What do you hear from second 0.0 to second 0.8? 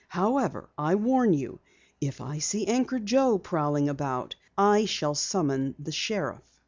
However,